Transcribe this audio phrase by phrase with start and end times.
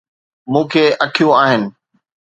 [0.51, 1.61] مون کي اکيون آهن.